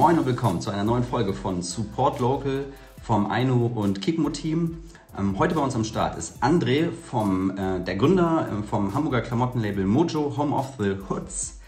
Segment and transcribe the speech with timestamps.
[0.00, 2.64] Moin und willkommen zu einer neuen Folge von Support Local
[3.02, 4.78] vom Ainu und Kikmo Team.
[5.18, 9.20] Ähm, heute bei uns am Start ist André, vom, äh, der Gründer äh, vom Hamburger
[9.20, 11.58] Klamottenlabel Mojo Home of the Hoods.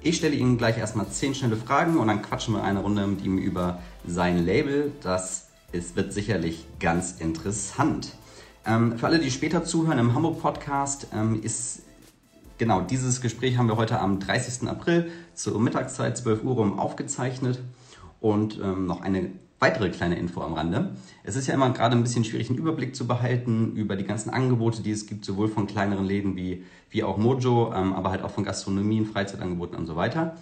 [0.00, 3.22] Ich stelle Ihnen gleich erstmal 10 schnelle Fragen und dann quatschen wir eine Runde mit
[3.22, 4.92] ihm über sein Label.
[5.02, 8.14] Das ist, wird sicherlich ganz interessant.
[8.64, 11.82] Ähm, für alle, die später zuhören im Hamburg Podcast, ähm, ist
[12.56, 14.66] genau dieses Gespräch haben wir heute am 30.
[14.66, 17.60] April zur Mittagszeit 12 Uhr rum aufgezeichnet.
[18.22, 20.96] Und ähm, noch eine weitere kleine Info am Rande.
[21.24, 24.30] Es ist ja immer gerade ein bisschen schwierig, einen Überblick zu behalten über die ganzen
[24.30, 28.22] Angebote, die es gibt, sowohl von kleineren Läden wie, wie auch Mojo, ähm, aber halt
[28.22, 30.36] auch von Gastronomien, Freizeitangeboten und so weiter.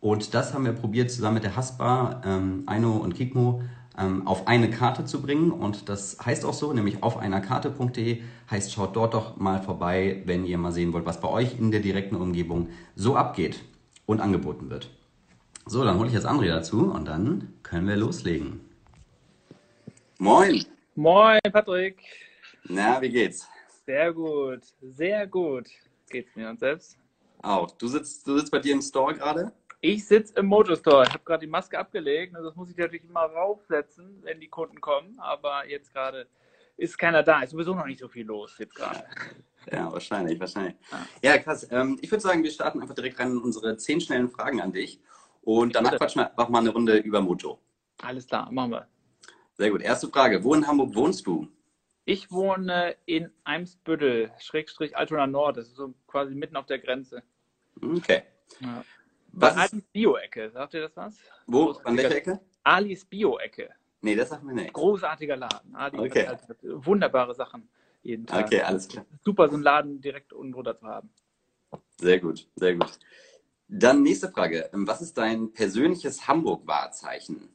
[0.00, 3.62] Und das haben wir probiert zusammen mit der Haspa, ähm, Aino und Kikmo
[3.98, 5.50] ähm, auf eine Karte zu bringen.
[5.50, 10.22] Und das heißt auch so, nämlich auf einer Karte.de heißt, schaut dort doch mal vorbei,
[10.26, 13.62] wenn ihr mal sehen wollt, was bei euch in der direkten Umgebung so abgeht
[14.04, 14.90] und angeboten wird.
[15.66, 18.60] So, dann hole ich jetzt André dazu und dann können wir loslegen.
[20.18, 20.64] Moin.
[20.94, 21.98] Moin, Patrick.
[22.64, 23.48] Na, wie geht's?
[23.84, 25.68] Sehr gut, sehr gut
[26.10, 26.96] geht's mir und selbst?
[27.42, 27.70] Auch.
[27.72, 29.52] Du sitzt, du sitzt bei dir im Store gerade?
[29.80, 31.04] Ich sitze im Mojo Store.
[31.04, 32.34] Ich habe gerade die Maske abgelegt.
[32.34, 35.18] Also das muss ich natürlich immer raufsetzen, wenn die Kunden kommen.
[35.18, 36.26] Aber jetzt gerade
[36.76, 37.42] ist keiner da.
[37.42, 39.04] Ist sowieso noch nicht so viel los jetzt gerade.
[39.72, 40.76] Ja, wahrscheinlich, wahrscheinlich.
[40.92, 41.66] Ja, ja krass.
[41.72, 44.72] Ähm, ich würde sagen, wir starten einfach direkt rein in unsere zehn schnellen Fragen an
[44.72, 45.00] dich.
[45.46, 47.60] Und danach quatschen wir einfach mal eine Runde über Mojo.
[48.02, 48.88] Alles klar, machen wir.
[49.54, 49.80] Sehr gut.
[49.80, 50.42] Erste Frage.
[50.42, 51.46] Wo in Hamburg wohnst du?
[52.04, 55.56] Ich wohne in Eimsbüttel, Schrägstrich Altona Nord.
[55.56, 57.22] Das ist so quasi mitten auf der Grenze.
[57.80, 58.24] Okay.
[58.58, 58.84] Ja.
[59.32, 61.16] Bei Alis Bio-Ecke, sagt ihr das was?
[61.46, 61.70] Wo?
[61.84, 62.40] An welcher Ecke?
[62.64, 63.70] Alis Bio-Ecke.
[64.00, 64.72] Nee, das sagt mir nicht.
[64.72, 65.76] Großartiger Laden.
[65.76, 66.26] Ali okay.
[66.26, 67.68] Halt wunderbare Sachen
[68.02, 68.46] jeden Tag.
[68.46, 69.06] Okay, alles klar.
[69.24, 71.08] Super, so einen Laden direkt unten drunter zu haben.
[72.00, 72.98] Sehr gut, sehr gut.
[73.68, 74.68] Dann nächste Frage.
[74.72, 77.48] Was ist dein persönliches Hamburg-Wahrzeichen?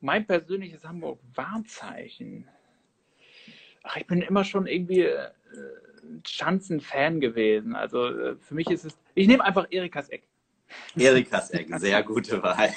[0.00, 2.48] Mein persönliches Hamburg-Wahrzeichen?
[3.84, 5.30] Ach, ich bin immer schon irgendwie äh,
[6.26, 7.74] Schanzen-Fan gewesen.
[7.74, 10.28] Also äh, für mich ist es, ich nehme einfach Erikas Eck.
[10.96, 12.70] Erikas Eck, sehr gute Wahl.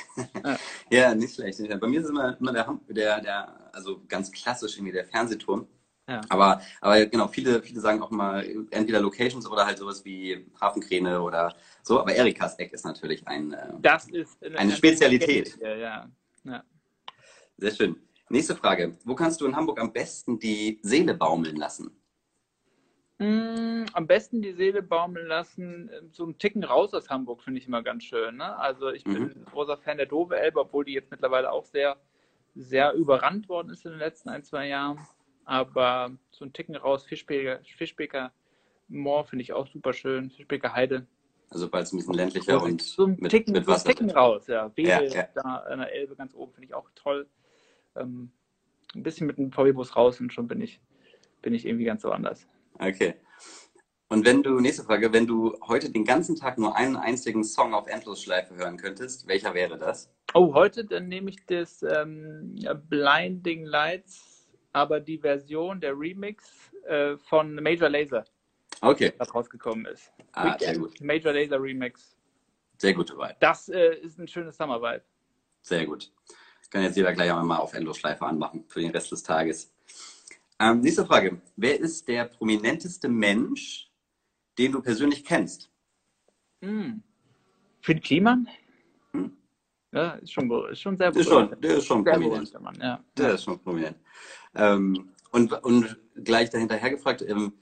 [0.89, 1.15] Ja.
[1.15, 1.59] nicht schlecht.
[1.79, 5.67] Bei mir ist immer, immer der, der, der, also ganz klassisch irgendwie der Fernsehturm.
[6.07, 6.21] Ja.
[6.29, 11.19] Aber, aber genau, viele, viele sagen auch mal entweder Locations oder halt sowas wie Hafenkräne
[11.19, 11.99] oder so.
[11.99, 15.57] Aber Erikas Eck ist natürlich ein, äh, das ist eine, eine Spezialität.
[15.59, 16.63] Ja, ja.
[17.57, 17.95] Sehr schön.
[18.29, 18.97] Nächste Frage.
[19.03, 21.91] Wo kannst du in Hamburg am besten die Seele baumeln lassen?
[23.17, 27.61] Mm, am besten die Seele baumeln lassen, ähm, so einen Ticken raus aus Hamburg finde
[27.61, 28.37] ich immer ganz schön.
[28.37, 28.57] Ne?
[28.57, 29.45] Also ich bin mhm.
[29.51, 31.97] großer Fan der Dove Elbe, obwohl die jetzt mittlerweile auch sehr,
[32.55, 34.99] sehr überrannt worden ist in den letzten ein, zwei Jahren.
[35.45, 38.31] Aber so einen Ticken raus, Fischbeker, Fischbeker
[38.87, 41.07] Moor finde ich auch super schön, Fischbeker Heide.
[41.49, 43.79] Also bald ein bisschen ländlicher und so ein mit, Ticken, mit Wasser.
[43.79, 44.71] So ein Ticken raus, ja.
[44.75, 45.27] Wedel ja, ja.
[45.35, 47.27] da an der Elbe ganz oben finde ich auch toll.
[47.95, 48.31] Ähm,
[48.95, 50.79] ein bisschen mit dem VW-Bus raus und schon bin ich,
[51.41, 52.47] bin ich irgendwie ganz so anders.
[52.79, 53.15] Okay.
[54.07, 57.73] Und wenn du, nächste Frage, wenn du heute den ganzen Tag nur einen einzigen Song
[57.73, 60.11] auf Endlosschleife hören könntest, welcher wäre das?
[60.33, 62.55] Oh, heute dann nehme ich das ähm,
[62.89, 64.34] Blinding Lights,
[64.75, 66.51] aber die Version, der Remix
[66.85, 68.25] äh, von Major Laser.
[68.81, 69.13] Okay.
[69.17, 70.11] Was rausgekommen ist.
[70.33, 71.01] Ah, Weekend, sehr gut.
[71.01, 72.17] Major Laser Remix.
[72.77, 73.37] Sehr gute Wahl.
[73.39, 75.05] Das äh, ist ein schönes Summer Vibe.
[75.61, 76.11] Sehr gut.
[76.69, 79.73] Kann jetzt jeder gleich einmal auf Endlosschleife anmachen für den Rest des Tages.
[80.59, 81.39] Ähm, nächste Frage.
[81.55, 83.89] Wer ist der prominenteste Mensch,
[84.57, 85.71] den du persönlich kennst?
[86.61, 87.01] Hm.
[87.79, 88.49] Finn Kliman?
[89.13, 89.37] Hm.
[89.93, 91.25] Ja, ist schon, ist schon sehr berühmt.
[91.25, 92.61] Ist schon, der ist schon sehr prominent.
[92.61, 93.01] Mann, ja.
[93.15, 93.97] Der ist schon prominent.
[94.55, 97.53] Ähm, und, und gleich dahinterher gefragt, ähm,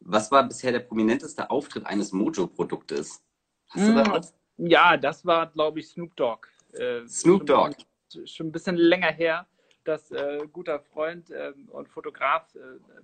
[0.00, 3.22] was war bisher der prominenteste Auftritt eines Mojo-Produktes?
[3.70, 3.94] Hast hm.
[3.96, 4.34] du da was?
[4.56, 6.48] Ja, das war, glaube ich, Snoop Dogg.
[6.72, 7.76] Äh, Snoop Dogg.
[8.12, 9.46] Schon, schon ein bisschen länger her
[9.88, 12.58] dass äh, guter Freund äh, und Fotograf äh,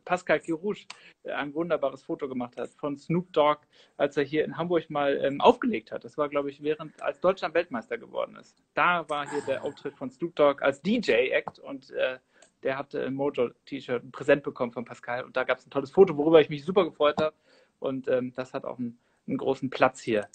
[0.04, 0.84] Pascal Kirouche
[1.22, 3.62] äh, ein wunderbares Foto gemacht hat von Snoop Dogg,
[3.96, 6.04] als er hier in Hamburg mal ähm, aufgelegt hat.
[6.04, 8.62] Das war, glaube ich, während als Deutschland Weltmeister geworden ist.
[8.74, 12.18] Da war hier der Auftritt von Snoop Dogg als DJ-Act und äh,
[12.64, 15.90] der hatte ein Mojo-T-Shirt, ein Präsent bekommen von Pascal und da gab es ein tolles
[15.90, 17.36] Foto, worüber ich mich super gefreut habe.
[17.78, 20.26] Und ähm, das hat auch einen, einen großen Platz hier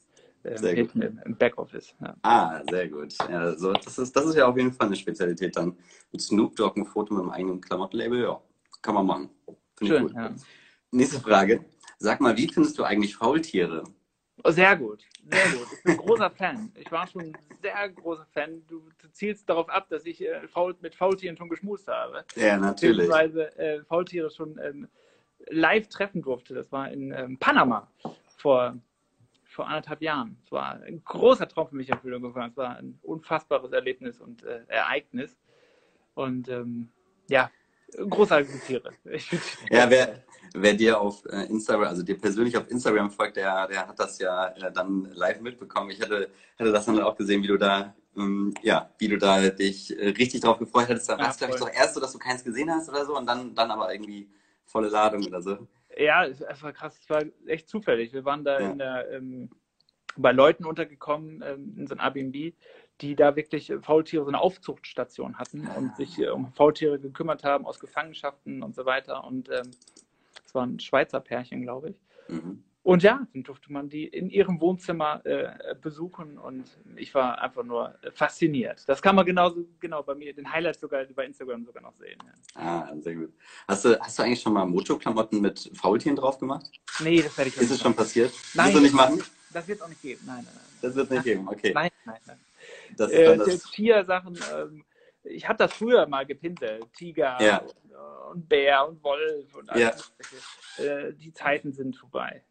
[0.44, 1.96] sehr hinten im, im Backoffice.
[2.00, 2.16] Ja.
[2.22, 3.14] Ah, sehr gut.
[3.30, 5.76] Ja, so, das, ist, das ist ja auf jeden Fall eine Spezialität dann.
[6.12, 8.42] Mit Snoop Dogg ein Foto mit einem eigenen Klamottenlabel, ja,
[8.82, 9.30] kann man machen.
[9.76, 10.14] Finde ich gut.
[10.14, 10.34] Ja.
[10.92, 11.66] Nächste Frage.
[11.98, 13.84] Sag mal, wie findest du eigentlich Faultiere?
[14.44, 15.68] Oh, sehr gut, sehr gut.
[15.74, 16.72] Ich bin ein großer Fan.
[16.76, 18.66] Ich war schon ein sehr großer Fan.
[18.68, 22.24] Du, du zielst darauf ab, dass ich äh, Faul, mit Faultieren schon geschmust habe.
[22.36, 22.98] Ja, natürlich.
[22.98, 24.88] Beziehungsweise äh, Faultiere schon ähm,
[25.48, 26.54] live treffen durfte.
[26.54, 27.90] Das war in ähm, Panama
[28.38, 28.76] vor
[29.50, 30.38] vor anderthalb Jahren.
[30.46, 32.52] Es war ein großer Traum für mich, Erfüllung gefahren.
[32.52, 35.36] Es war ein unfassbares Erlebnis und äh, Ereignis.
[36.14, 36.90] Und ähm,
[37.30, 37.50] ja,
[37.98, 38.92] großartige Tiere.
[39.70, 40.24] ja, wer,
[40.54, 44.20] wer dir auf äh, Instagram, also dir persönlich auf Instagram folgt, der, der hat das
[44.20, 45.92] ja äh, dann live mitbekommen.
[45.92, 49.50] Ich hatte, hatte das dann auch gesehen, wie du da, ähm, ja, wie du da
[49.50, 51.10] dich äh, richtig drauf gefreut hattest.
[51.10, 53.18] Da war es, glaube ich, doch erst so, dass du keins gesehen hast oder so
[53.18, 54.30] und dann, dann aber irgendwie
[54.66, 55.68] volle Ladung oder so.
[55.98, 56.98] Ja, es war krass.
[57.02, 58.14] Es war echt zufällig.
[58.14, 58.74] Wir waren da ja.
[58.74, 59.50] der, ähm,
[60.16, 62.54] bei Leuten untergekommen ähm, in so einem Airbnb,
[63.02, 67.66] die da wirklich Faultiere, so eine Aufzuchtstation hatten und sich äh, um Faultiere gekümmert haben
[67.66, 69.24] aus Gefangenschaften und so weiter.
[69.24, 69.72] Und ähm,
[70.50, 71.96] es war ein Schweizer Pärchen, glaube ich.
[72.28, 72.64] Mhm.
[72.82, 76.64] Und ja, dann durfte man die in ihrem Wohnzimmer äh, besuchen und
[76.96, 78.82] ich war einfach nur fasziniert.
[78.88, 82.18] Das kann man genauso genau bei mir, den Highlights sogar bei Instagram sogar noch sehen.
[82.56, 82.90] Ja.
[82.90, 83.32] Ah, sehr gut.
[83.68, 86.66] Hast du, hast du eigentlich schon mal Mojo-Klamotten mit Faultieren drauf gemacht?
[87.02, 87.66] Nee, das werde ich nicht.
[87.66, 88.34] Ist es schon passiert?
[88.56, 88.68] Nein.
[88.68, 89.24] Willst du nicht machen?
[89.54, 90.22] Das wird es auch nicht geben.
[90.26, 90.64] Nein, nein, nein.
[90.82, 91.72] Das wird es nicht geben, okay.
[91.76, 92.40] Nein, nein, nein.
[92.98, 93.64] Das, äh, das...
[93.64, 94.84] Tiersachen, ähm,
[95.24, 96.86] ich habe das früher mal gepinselt.
[96.94, 97.58] Tiger ja.
[97.58, 100.14] und, und, Bär und Wolf und alles.
[100.78, 100.84] Ja.
[100.84, 102.44] Äh, die Zeiten sind vorbei.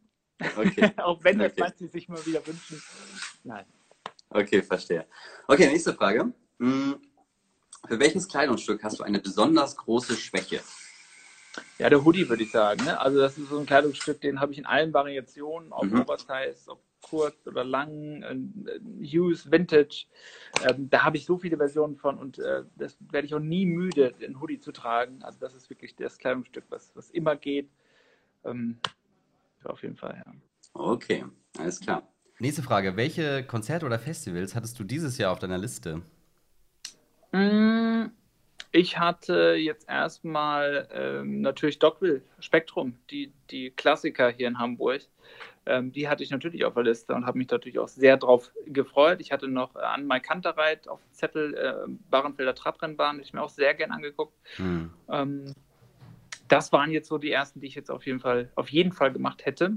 [0.56, 0.92] Okay.
[0.98, 1.60] Auch wenn das okay.
[1.60, 2.82] manche sich mal wieder wünschen.
[3.44, 3.64] Nein.
[4.30, 5.06] Okay, verstehe.
[5.46, 6.32] Okay, nächste Frage.
[6.58, 7.00] Hm,
[7.86, 10.60] für welches Kleidungsstück hast du eine besonders große Schwäche?
[11.78, 12.84] Ja, der Hoodie würde ich sagen.
[12.84, 13.00] Ne?
[13.00, 16.02] Also das ist so ein Kleidungsstück, den habe ich in allen Variationen, ob mhm.
[16.02, 20.06] Oversize, ob kurz oder lang, äh, Use, Vintage.
[20.68, 23.66] Ähm, da habe ich so viele Versionen von und äh, das werde ich auch nie
[23.66, 25.22] müde, den Hoodie zu tragen.
[25.22, 27.68] Also das ist wirklich das Kleidungsstück, was, was immer geht.
[28.44, 28.78] Ähm,
[29.64, 30.32] auf jeden Fall, ja.
[30.74, 31.24] Okay,
[31.58, 32.02] alles klar.
[32.38, 32.96] Nächste Frage.
[32.96, 36.02] Welche Konzerte oder Festivals hattest du dieses Jahr auf deiner Liste?
[37.32, 38.06] Mm,
[38.70, 45.02] ich hatte jetzt erstmal ähm, natürlich Dockville, Spektrum, die, die Klassiker hier in Hamburg.
[45.68, 48.50] Ähm, die hatte ich natürlich auf der Liste und habe mich natürlich auch sehr drauf
[48.66, 49.20] gefreut.
[49.20, 53.42] Ich hatte noch äh, an Mai Kanterreit auf Zettel äh, Barenfelder Trabrennbahn, die ich mir
[53.42, 54.32] auch sehr gern angeguckt.
[54.56, 54.90] Hm.
[55.10, 55.54] Ähm,
[56.48, 59.12] das waren jetzt so die ersten, die ich jetzt auf jeden Fall, auf jeden Fall
[59.12, 59.74] gemacht hätte.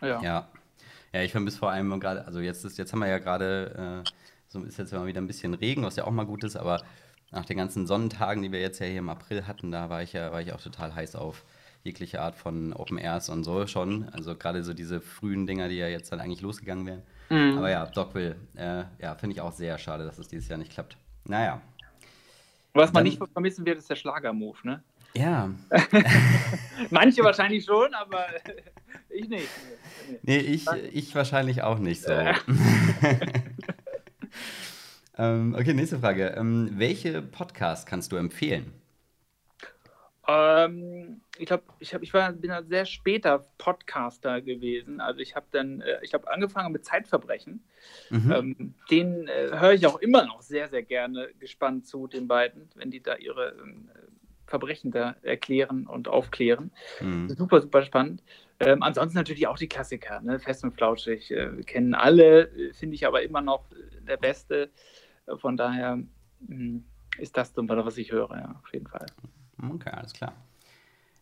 [0.00, 0.22] Ja.
[0.22, 0.48] Ja,
[1.12, 4.10] ja ich vermisse vor allem gerade, also jetzt ist, jetzt haben wir ja gerade, äh,
[4.48, 6.82] so ist jetzt mal wieder ein bisschen Regen, was ja auch mal gut ist, aber
[7.30, 10.14] nach den ganzen Sonnentagen, die wir jetzt ja hier im April hatten, da war ich
[10.14, 11.44] ja, war ich auch total heiß auf
[11.84, 14.08] jegliche Art von Open Airs und so schon.
[14.08, 17.02] Also gerade so diese frühen Dinger, die ja jetzt dann eigentlich losgegangen wären.
[17.28, 17.58] Mhm.
[17.58, 20.72] Aber ja, Dogville, äh, ja, finde ich auch sehr schade, dass es dieses Jahr nicht
[20.72, 20.96] klappt.
[21.26, 21.60] Naja.
[22.72, 24.82] Was man nicht vermissen wird, ist der Schlager-Move, ne?
[25.14, 25.50] Ja.
[26.90, 28.26] Manche wahrscheinlich schon, aber
[29.10, 29.48] ich nicht.
[30.22, 32.12] Nee, ich, ich wahrscheinlich auch nicht so.
[35.18, 36.34] ähm, okay, nächste Frage.
[36.36, 38.72] Ähm, welche Podcast kannst du empfehlen?
[40.26, 45.00] Ähm, ich glaube, ich, hab, ich war, bin ein sehr später Podcaster gewesen.
[45.00, 47.62] Also ich habe dann, äh, ich habe angefangen mit Zeitverbrechen.
[48.10, 48.32] Mhm.
[48.32, 52.70] Ähm, den äh, höre ich auch immer noch sehr, sehr gerne gespannt zu, den beiden,
[52.74, 53.90] wenn die da ihre ähm,
[54.46, 56.70] Verbrechen da erklären und aufklären.
[57.00, 57.28] Mhm.
[57.30, 58.22] Super, super spannend.
[58.60, 60.38] Ähm, ansonsten natürlich auch die Klassiker, ne?
[60.38, 64.70] Fest und Flauschig, äh, kennen alle, äh, finde ich aber immer noch äh, der Beste.
[65.26, 66.06] Äh, von daher mh,
[66.48, 66.84] hm,
[67.18, 69.06] ist das so, was ich höre, ja, auf jeden Fall.
[69.62, 70.34] Okay, alles klar.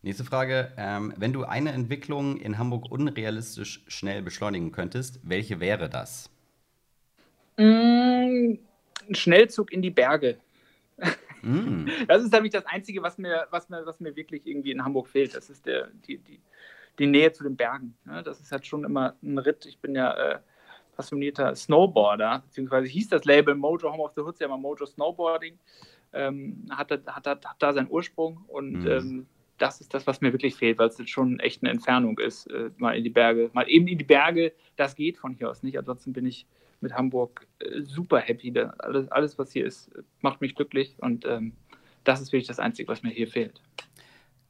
[0.02, 0.73] Nächste Frage.
[0.76, 6.28] Ähm, wenn du eine Entwicklung in Hamburg unrealistisch schnell beschleunigen könntest, welche wäre das?
[7.56, 8.59] Mm,
[9.09, 10.38] ein Schnellzug in die Berge.
[11.42, 11.87] Mm.
[12.09, 15.09] Das ist nämlich das Einzige, was mir, was, mir, was mir wirklich irgendwie in Hamburg
[15.09, 15.35] fehlt.
[15.35, 16.40] Das ist der, die, die,
[16.99, 17.95] die Nähe zu den Bergen.
[18.25, 19.66] Das ist halt schon immer ein Ritt.
[19.66, 20.38] Ich bin ja äh,
[20.97, 25.59] passionierter Snowboarder, beziehungsweise hieß das Label Mojo Home of the Hoods ja mal Mojo Snowboarding.
[26.12, 28.87] Ähm, hat, hat, hat, hat, da seinen Ursprung und mm.
[28.87, 29.26] ähm,
[29.59, 32.71] das ist das, was mir wirklich fehlt, weil es schon echt eine Entfernung ist, äh,
[32.78, 33.50] mal in die Berge.
[33.52, 35.78] Mal eben in die Berge, das geht von hier aus nicht.
[35.78, 36.47] Ansonsten bin ich
[36.81, 38.52] mit Hamburg äh, super happy.
[38.52, 39.90] Da, alles, alles, was hier ist,
[40.21, 41.52] macht mich glücklich und ähm,
[42.04, 43.61] das ist wirklich das Einzige, was mir hier fehlt.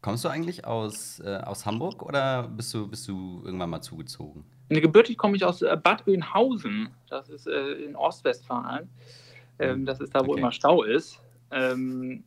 [0.00, 4.44] Kommst du eigentlich aus, äh, aus Hamburg oder bist du, bist du irgendwann mal zugezogen?
[4.68, 6.90] Gebürtig komme ich aus äh, Bad Oeynhausen.
[7.08, 8.88] Das ist äh, in Ostwestfalen.
[9.58, 10.40] Ähm, hm, das ist da, wo okay.
[10.40, 11.21] immer Stau ist.
[11.52, 12.24] Ähm,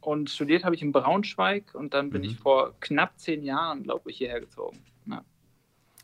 [0.00, 2.28] und studiert habe ich in Braunschweig und dann bin mhm.
[2.28, 4.78] ich vor knapp zehn Jahren, glaube ich, hierher gezogen.
[5.06, 5.24] Ja.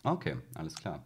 [0.05, 1.03] Okay, alles klar.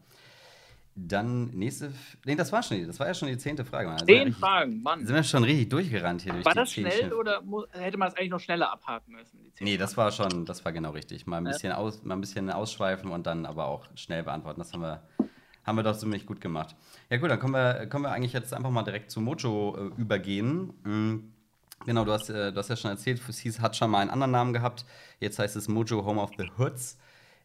[0.95, 1.91] Dann nächste.
[2.27, 3.97] Nee, das war schon, das war ja schon die zehnte Frage.
[4.05, 5.07] Zehn richtig, Fragen, Mann.
[5.07, 8.15] Sind wir schon richtig durchgerannt hier durch War das schnell oder muss, hätte man es
[8.15, 9.39] eigentlich noch schneller abhaken müssen?
[9.61, 11.27] nee, das war schon, das war genau richtig.
[11.27, 11.79] Mal ein, bisschen ja.
[11.79, 14.61] aus, mal ein bisschen ausschweifen und dann aber auch schnell beantworten.
[14.61, 15.03] Das haben wir,
[15.65, 16.77] haben wir doch ziemlich gut gemacht.
[17.09, 20.01] Ja, gut, dann können wir, können wir eigentlich jetzt einfach mal direkt zu Mojo äh,
[20.01, 20.75] übergehen.
[20.85, 21.33] Mhm.
[21.85, 24.11] Genau, du hast, äh, du hast ja schon erzählt, es hieß, hat schon mal einen
[24.11, 24.85] anderen Namen gehabt.
[25.21, 26.99] Jetzt heißt es Mojo Home of the Hoods.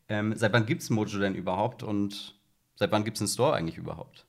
[0.09, 2.37] Ähm, seit wann gibt es Mojo denn überhaupt und
[2.77, 4.25] Seit wann gibt es einen Store eigentlich überhaupt?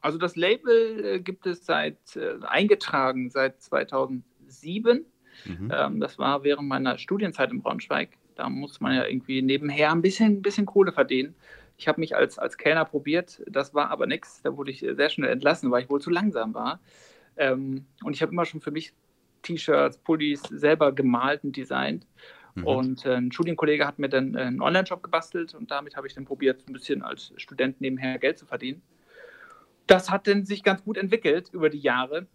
[0.00, 5.04] Also das Label äh, gibt es seit äh, eingetragen seit 2007.
[5.44, 5.72] Mhm.
[5.74, 8.10] Ähm, das war während meiner Studienzeit in Braunschweig.
[8.36, 11.34] Da muss man ja irgendwie nebenher ein bisschen, ein bisschen Kohle verdienen.
[11.76, 14.42] Ich habe mich als, als Kellner probiert, das war aber nichts.
[14.42, 16.80] Da wurde ich sehr schnell entlassen, weil ich wohl zu langsam war.
[17.36, 18.92] Ähm, und ich habe immer schon für mich
[19.42, 22.06] T-Shirts, Pullis selber gemalt und designt.
[22.54, 22.66] Mhm.
[22.66, 26.24] Und äh, ein Studienkollege hat mir dann einen Online-Shop gebastelt und damit habe ich dann
[26.24, 28.82] probiert, ein bisschen als Student nebenher Geld zu verdienen.
[29.86, 32.26] Das hat dann sich ganz gut entwickelt über die Jahre.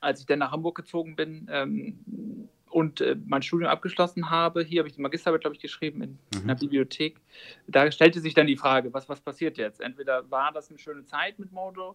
[0.00, 4.80] Als ich dann nach Hamburg gezogen bin, ähm, und äh, mein Studium abgeschlossen habe, hier
[4.80, 6.40] habe ich die Magisterarbeit, glaube ich, geschrieben in, mhm.
[6.40, 7.20] in der Bibliothek,
[7.68, 9.80] da stellte sich dann die Frage, was, was passiert jetzt?
[9.80, 11.94] Entweder war das eine schöne Zeit mit Mojo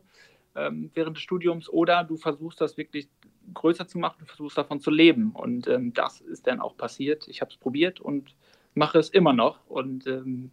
[0.55, 3.09] ähm, während des Studiums oder du versuchst das wirklich
[3.53, 5.31] größer zu machen, du versuchst davon zu leben.
[5.31, 7.27] Und ähm, das ist dann auch passiert.
[7.27, 8.35] Ich habe es probiert und
[8.73, 10.51] mache es immer noch und ähm,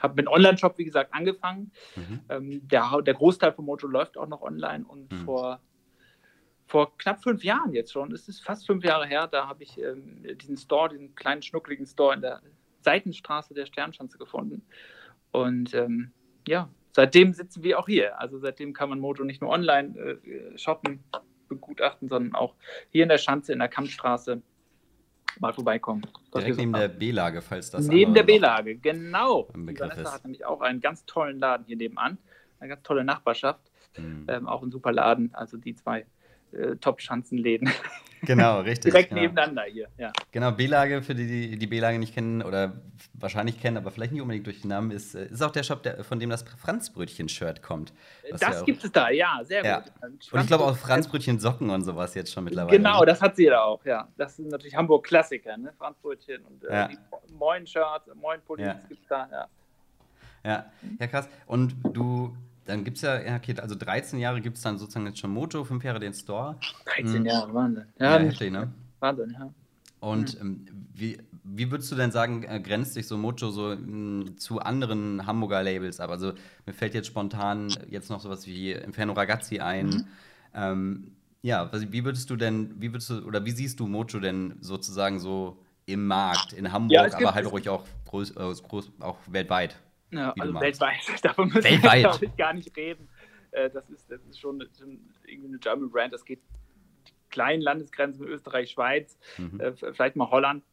[0.00, 1.70] habe mit Online-Shop, wie gesagt, angefangen.
[1.96, 2.20] Mhm.
[2.28, 5.24] Ähm, der, der Großteil von Mojo läuft auch noch online und mhm.
[5.24, 5.60] vor
[6.72, 9.76] vor knapp fünf Jahren jetzt schon, es ist fast fünf Jahre her, da habe ich
[9.78, 12.40] ähm, diesen Store, diesen kleinen schnuckligen Store in der
[12.80, 14.62] Seitenstraße der Sternschanze gefunden.
[15.32, 16.12] Und ähm,
[16.48, 18.18] ja, seitdem sitzen wir auch hier.
[18.18, 21.04] Also seitdem kann man Moto nicht nur online äh, shoppen,
[21.54, 22.54] begutachten, sondern auch
[22.90, 24.42] hier in der Schanze, in der Kampfstraße
[25.40, 26.02] mal vorbeikommen.
[26.34, 29.48] Direkt neben der B-Lage, falls das Neben der B-Lage, genau.
[29.54, 32.18] Die Vanessa hat nämlich auch einen ganz tollen Laden hier nebenan,
[32.60, 34.26] eine ganz tolle Nachbarschaft, mhm.
[34.28, 35.34] ähm, auch ein super Laden.
[35.34, 36.06] Also die zwei
[36.52, 37.70] äh, Top-Schanzenläden.
[38.24, 38.92] Genau, richtig.
[38.92, 39.22] Direkt genau.
[39.22, 40.12] nebeneinander hier, ja.
[40.30, 42.72] Genau, B-Lage, für die, die die B-Lage nicht kennen oder
[43.14, 45.82] wahrscheinlich kennen, aber vielleicht nicht unbedingt durch den Namen, ist, äh, ist auch der Shop,
[45.82, 47.92] der, von dem das Franzbrötchen-Shirt kommt.
[48.30, 49.80] Das ja gibt es da, ja, sehr ja.
[49.80, 49.92] gut.
[50.32, 52.76] Und ich glaube auch Franzbrötchen-Socken und sowas jetzt schon mittlerweile.
[52.76, 53.06] Genau, ne?
[53.06, 54.08] das hat sie da auch, ja.
[54.16, 55.72] Das sind natürlich Hamburg-Klassiker, ne?
[55.76, 56.90] Franzbrötchen und äh, ja.
[57.36, 58.80] Moin-Shirts, Moin-Pullis ja.
[58.88, 59.48] gibt es da, ja.
[60.44, 60.66] Ja,
[60.98, 61.28] ja, krass.
[61.46, 65.06] Und du dann gibt es ja, ja, okay, also 13 Jahre gibt es dann sozusagen
[65.06, 66.56] jetzt schon Moto, 5 Jahre den Store.
[66.96, 67.26] 13 hm.
[67.26, 67.86] Jahre, Wahnsinn.
[67.98, 68.72] Ja, ja heftig, ne?
[69.00, 69.52] Wahnsinn, ja.
[70.00, 73.76] Und ähm, wie, wie würdest du denn sagen, äh, grenzt sich so Mojo so mh,
[73.76, 76.10] hm, zu anderen Hamburger Labels ab?
[76.10, 76.32] Also
[76.66, 79.86] mir fällt jetzt spontan jetzt noch sowas wie Inferno Ragazzi ein.
[79.86, 80.04] Mhm.
[80.54, 84.56] Ähm, ja, wie würdest du denn, wie würdest du, oder wie siehst du Mojo denn
[84.60, 89.18] sozusagen so im Markt in Hamburg, ja, aber halt ruhig auch, groß, äh, groß, auch
[89.28, 89.76] weltweit?
[90.12, 91.00] Ja, also weltweit.
[91.22, 91.94] Davon müssen weltweit.
[91.94, 93.08] wir, glaube ich, gar nicht reden.
[93.50, 96.12] Äh, das ist, das ist schon, schon irgendwie eine German Brand.
[96.12, 96.40] Das geht
[97.08, 99.58] die kleinen Landesgrenzen Österreich, Schweiz, mhm.
[99.58, 100.64] Äh, vielleicht mal Holland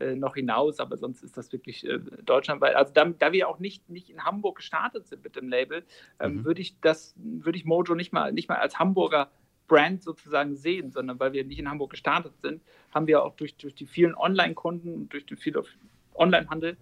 [0.00, 1.86] äh, noch hinaus, aber sonst ist das wirklich
[2.24, 2.74] deutschlandweit.
[2.74, 5.84] Also da, da, wir auch nicht, nicht in Hamburg gestartet sind mit dem Label,
[6.18, 6.44] ähm, mhm.
[6.44, 9.30] würde ich das, würde ich Mojo nicht mal, nicht mal als Hamburger
[9.68, 12.62] Brand sozusagen sehen, sondern weil wir nicht in Hamburg gestartet sind,
[12.92, 15.62] haben wir auch durch, durch die vielen Online-Kunden und durch den vielen
[16.14, 16.76] Online-Handel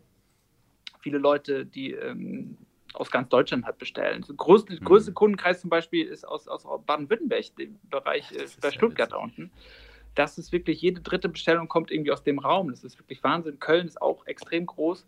[1.07, 2.57] viele Leute, die ähm,
[2.95, 4.25] aus ganz Deutschland halt bestellen.
[4.29, 4.85] Der größte, mhm.
[4.85, 9.53] größte Kundenkreis zum Beispiel ist aus, aus Baden-Württemberg, dem Bereich äh, bei Stuttgart da unten.
[10.17, 12.71] Das ist wirklich, jede dritte Bestellung kommt irgendwie aus dem Raum.
[12.71, 13.61] Das ist wirklich Wahnsinn.
[13.61, 15.07] Köln ist auch extrem groß.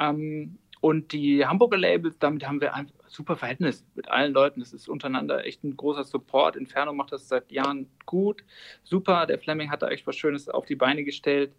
[0.00, 4.58] Ähm, und die Hamburger Labels, damit haben wir ein super Verhältnis mit allen Leuten.
[4.58, 6.56] Das ist untereinander echt ein großer Support.
[6.56, 8.42] Inferno macht das seit Jahren gut.
[8.82, 9.26] Super.
[9.26, 11.52] Der Fleming hat da echt was Schönes auf die Beine gestellt.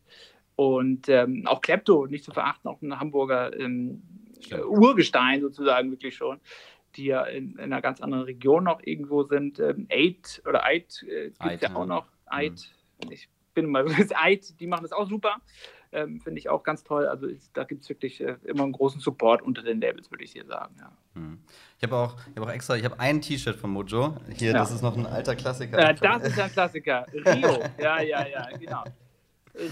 [0.62, 4.04] Und ähm, auch Klepto, nicht zu verachten, auch ein Hamburger ähm,
[4.64, 6.40] Urgestein sozusagen wirklich schon,
[6.96, 9.60] die ja in, in, einer ganz anderen Region noch irgendwo sind.
[9.60, 12.06] Ähm, Eid oder Eid äh, gibt es ja auch noch.
[12.28, 12.70] Eid,
[13.04, 13.12] mhm.
[13.12, 15.38] ich bin mal Eid, die machen das auch super.
[15.92, 17.08] Ähm, Finde ich auch ganz toll.
[17.08, 20.26] Also ist, da gibt es wirklich äh, immer einen großen Support unter den Labels, würde
[20.26, 20.76] ich hier sagen.
[20.80, 20.92] Ja.
[21.16, 21.40] Hm.
[21.80, 24.16] Ich habe auch, hab auch extra, ich habe ein T-Shirt von Mojo.
[24.38, 24.60] Hier, ja.
[24.60, 25.90] das ist noch ein alter Klassiker.
[25.90, 27.08] Äh, das ist ein Klassiker.
[27.12, 28.84] Rio, ja, ja, ja, genau.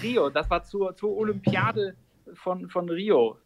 [0.02, 1.96] Rio, das war zur, zur Olympiade
[2.34, 3.38] von, von Rio.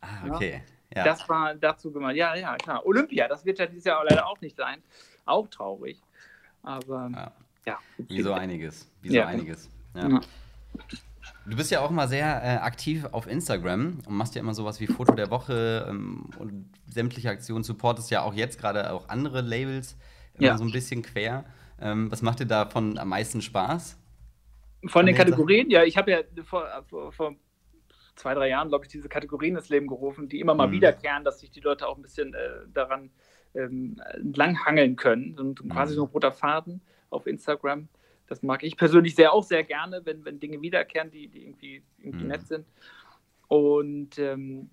[0.00, 0.62] Ah, okay.
[0.94, 1.04] Ja.
[1.04, 2.16] Das war dazu gemeint.
[2.16, 2.84] Ja, ja, klar.
[2.86, 4.82] Olympia, das wird ja dieses Jahr leider auch nicht sein.
[5.26, 6.00] Auch traurig.
[6.62, 7.32] Aber ja.
[7.66, 8.90] ja Wie so einiges.
[9.02, 9.26] Wie so ja.
[9.26, 9.68] einiges.
[9.94, 10.20] Ja.
[11.46, 14.80] Du bist ja auch mal sehr äh, aktiv auf Instagram und machst ja immer sowas
[14.80, 19.40] wie Foto der Woche ähm, und sämtliche Aktionen, supportest ja auch jetzt gerade auch andere
[19.40, 19.96] Labels
[20.34, 21.44] immer so ein bisschen quer.
[21.80, 23.96] Ähm, was macht dir davon am meisten Spaß?
[24.86, 27.34] Von den Kategorien, ja, ich habe ja vor, vor, vor,
[28.18, 30.72] zwei, drei Jahren, glaube ich, diese Kategorien ins Leben gerufen, die immer mal mhm.
[30.72, 33.10] wiederkehren, dass sich die Leute auch ein bisschen äh, daran
[33.54, 35.38] ähm, entlanghangeln können.
[35.38, 35.68] Und mhm.
[35.70, 37.88] quasi so ein roter Faden auf Instagram.
[38.26, 41.82] Das mag ich persönlich sehr auch sehr gerne, wenn, wenn Dinge wiederkehren, die, die irgendwie,
[41.98, 42.30] irgendwie mhm.
[42.30, 42.66] nett sind.
[43.48, 44.68] Und ähm,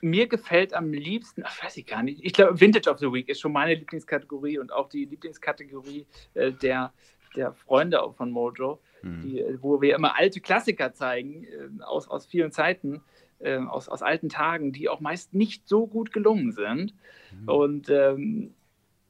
[0.00, 3.28] mir gefällt am liebsten, ach, weiß ich gar nicht, ich glaube, Vintage of the Week
[3.28, 6.92] ist schon meine Lieblingskategorie und auch die Lieblingskategorie äh, der,
[7.34, 9.22] der Freunde von Mojo, mhm.
[9.22, 13.02] die, wo wir immer alte Klassiker zeigen äh, aus, aus vielen Zeiten.
[13.40, 16.94] äh, aus, aus alten Tagen, die auch meist nicht so gut gelungen sind.
[17.32, 17.48] Mhm.
[17.48, 18.54] Und ähm,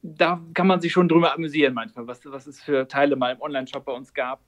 [0.02, 3.40] da kann man sich schon drüber amüsieren manchmal, was, was es für Teile mal im
[3.40, 4.40] Online-Shop bei uns gab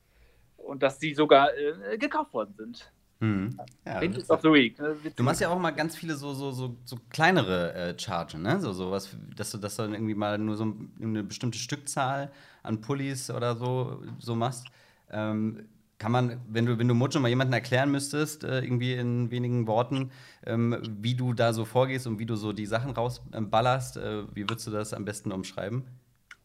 [0.56, 2.92] und dass sie sogar äh, gekauft worden sind.
[3.20, 3.58] Mhm.
[3.86, 4.76] Ja, of the Week.
[5.16, 8.60] Du machst ja auch mal ganz viele so, so, so, so kleinere äh, Chargen, ne?
[8.60, 12.30] So, so was, dass du das dann irgendwie mal nur so eine bestimmte Stückzahl
[12.62, 14.66] an Pullis oder so, so machst.
[15.10, 19.30] Ähm, kann man, wenn du, wenn du Mojo mal jemandem erklären müsstest, äh, irgendwie in
[19.30, 20.10] wenigen Worten,
[20.44, 24.42] ähm, wie du da so vorgehst und wie du so die Sachen rausballerst, äh, wie
[24.42, 25.84] würdest du das am besten umschreiben?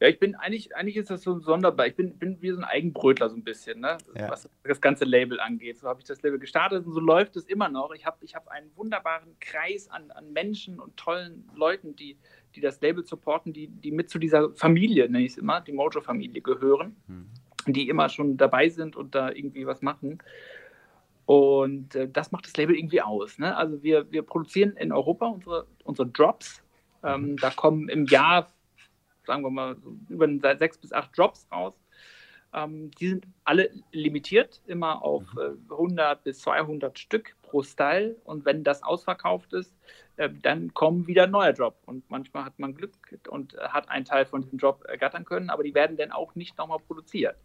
[0.02, 1.86] Ja, ich bin eigentlich, eigentlich ist das so ein sonderbar.
[1.86, 4.00] Ich bin, bin wie so ein Eigenbrötler so ein bisschen, ne?
[4.16, 4.32] Ja.
[4.32, 5.78] was das ganze Label angeht.
[5.78, 7.94] So habe ich das Label gestartet und so läuft es immer noch.
[7.94, 12.18] Ich habe ich hab einen wunderbaren Kreis an, an Menschen und tollen Leuten, die,
[12.56, 15.72] die das Label supporten, die, die mit zu dieser Familie, nenne ich es immer, die
[15.72, 17.28] Mojo-Familie gehören, mhm.
[17.68, 20.20] Die immer schon dabei sind und da irgendwie was machen.
[21.26, 23.38] Und äh, das macht das Label irgendwie aus.
[23.40, 23.56] Ne?
[23.56, 26.62] Also wir, wir produzieren in Europa unsere, unsere Drops.
[27.04, 27.38] Ähm, mhm.
[27.38, 28.48] da kommen im Jahr
[29.26, 29.78] sagen wir mal,
[30.10, 31.74] über sechs bis acht Drops raus.
[32.54, 38.16] Ähm, die sind alle limitiert, immer auf äh, 100 bis 200 Stück pro Style.
[38.26, 39.74] Und wenn das ausverkauft ist,
[40.18, 41.78] dann kommen wieder neue Drop.
[41.86, 42.92] Und manchmal hat man Glück
[43.30, 46.58] und hat einen Teil von diesem Drop ergattern können, aber die werden dann auch nicht
[46.58, 47.38] nochmal produziert.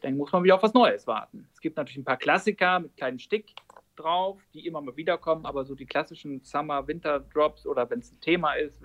[0.00, 1.48] Dann muss man wieder auf was Neues warten.
[1.52, 3.54] Es gibt natürlich ein paar Klassiker mit kleinen Stick
[3.96, 8.54] drauf, die immer mal wiederkommen, aber so die klassischen Summer-Winter-Drops oder wenn es ein Thema
[8.54, 8.82] ist,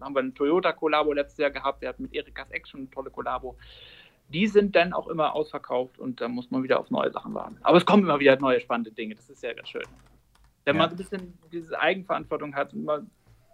[0.00, 3.56] haben wir einen Toyota-Kollabo letztes Jahr gehabt, der hat mit Erikas Action eine tolle Kollabo.
[4.28, 7.58] Die sind dann auch immer ausverkauft und da muss man wieder auf neue Sachen warten.
[7.62, 9.84] Aber es kommen immer wieder neue spannende Dinge, das ist sehr, ganz schön.
[10.66, 10.82] Wenn ja.
[10.82, 13.06] man so ein bisschen diese Eigenverantwortung hat und mal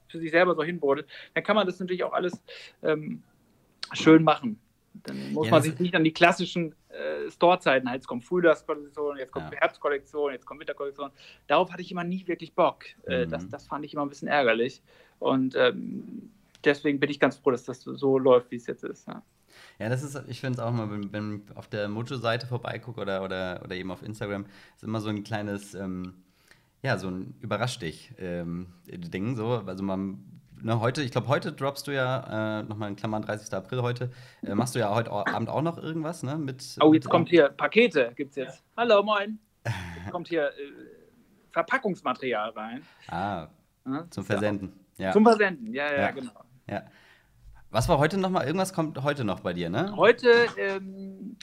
[0.09, 2.43] für sich selber so hinbrodelt, dann kann man das natürlich auch alles
[2.83, 3.23] ähm,
[3.93, 4.59] schön machen.
[5.05, 9.17] Dann muss ja, man sich nicht an die klassischen äh, Store-Zeiten, halt, jetzt kommt Frühjahrskollektion,
[9.17, 9.61] jetzt kommt ja.
[9.61, 11.11] Herbstkollektion, jetzt kommt Winterkollektion.
[11.47, 12.85] Darauf hatte ich immer nie wirklich Bock.
[13.07, 13.31] Äh, mhm.
[13.31, 14.83] das, das fand ich immer ein bisschen ärgerlich.
[15.19, 16.31] Und ähm,
[16.65, 19.07] deswegen bin ich ganz froh, dass das so läuft, wie es jetzt ist.
[19.07, 19.23] Ja.
[19.79, 23.23] Ja, das ist, ich finde es auch mal, wenn, wenn auf der Mojo-Seite vorbeigucke oder,
[23.23, 24.47] oder, oder eben auf Instagram,
[24.77, 26.15] ist immer so ein kleines, ähm,
[26.83, 29.29] ja, so ein Überrasch dich-Ding.
[29.29, 29.63] Ähm, so.
[29.67, 33.53] Also man ne, heute, ich glaube, heute droppst du ja, äh, nochmal in Klammern 30.
[33.55, 34.11] April heute,
[34.43, 36.37] äh, machst du ja heute Abend auch noch irgendwas, ne?
[36.37, 38.65] Mit, oh, jetzt mit, kommt hier, Pakete gibt es jetzt.
[38.77, 39.39] Hallo, moin.
[39.65, 39.75] Jetzt
[40.11, 40.53] kommt hier äh,
[41.51, 42.83] Verpackungsmaterial rein.
[43.09, 43.49] Ah,
[43.87, 44.73] ja, zum Versenden.
[44.99, 45.13] Ja.
[45.13, 46.45] Zum Versenden, ja, ja, ja, genau.
[46.69, 46.83] Ja.
[47.71, 48.47] Was war heute nochmal?
[48.47, 49.95] Irgendwas kommt heute noch bei dir, ne?
[49.97, 51.37] Heute ähm,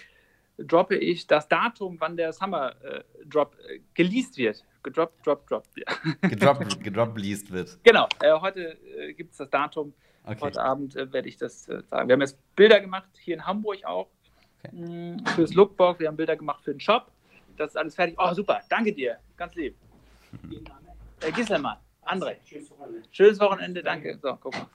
[0.59, 5.65] droppe ich das Datum, wann der Summer äh, Drop äh, geleast wird gedroppt, drop, drop.
[5.75, 6.29] Ja.
[6.29, 7.77] Gedroppt, gedroppt, leased wird.
[7.83, 9.93] Genau, äh, heute äh, gibt es das Datum.
[10.23, 10.41] Okay.
[10.41, 12.07] Heute Abend äh, werde ich das äh, sagen.
[12.07, 14.09] Wir haben jetzt Bilder gemacht, hier in Hamburg auch,
[14.63, 14.75] okay.
[14.75, 15.99] mh, mm, fürs Lookbook.
[15.99, 17.11] Wir haben Bilder gemacht für den Shop.
[17.57, 18.15] Das ist alles fertig.
[18.17, 19.75] Oh, super, danke dir, ganz lieb.
[20.43, 20.63] Mhm.
[21.21, 22.35] Äh, Gisselmann, André.
[22.45, 23.01] Schönes Wochenende.
[23.09, 24.19] Schönes Wochenende, danke.
[24.21, 24.67] So, guck mal.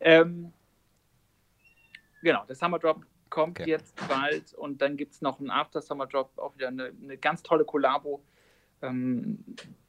[0.00, 0.52] Ähm,
[2.20, 3.68] genau, der Summer Drop kommt okay.
[3.68, 7.16] jetzt bald und dann gibt es noch einen After Summer Drop, auch wieder eine, eine
[7.18, 8.22] ganz tolle Kollabo
[8.80, 9.44] ähm,